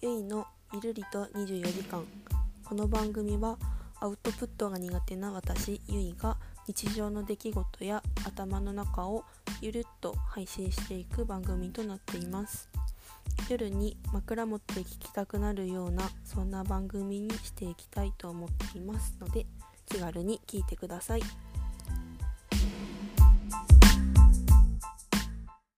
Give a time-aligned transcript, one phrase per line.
[0.00, 2.04] ゆいのゆるりと24時間
[2.64, 3.58] この番組は
[3.98, 6.36] アウトプットが苦手な私ゆいが
[6.68, 9.24] 日常の出来事や頭の中を
[9.60, 12.68] ゆるっと配信していく番組となっています
[13.50, 19.46] 夜に枕持って聞きたくなるようなそんな番組にしていきたいと思っていますので
[19.86, 21.22] 気軽に聞いてください。